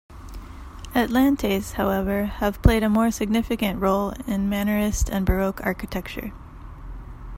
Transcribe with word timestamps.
Atlantes, 0.95 1.73
however, 1.73 2.25
have 2.25 2.59
played 2.63 2.81
a 2.81 2.89
more 2.89 3.11
significant 3.11 3.79
role 3.79 4.13
in 4.25 4.49
Mannerist 4.49 5.09
and 5.09 5.27
baroque 5.27 5.63
architecture. 5.63 6.33